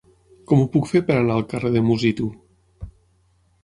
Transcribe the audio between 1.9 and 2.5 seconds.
Musitu?